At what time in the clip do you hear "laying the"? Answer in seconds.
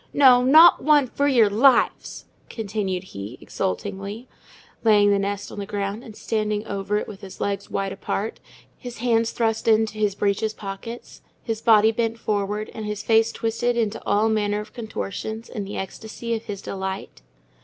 4.83-5.19